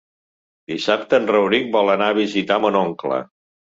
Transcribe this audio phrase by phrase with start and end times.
[0.73, 3.27] Dissabte en Rauric vol anar a visitar mon oncle.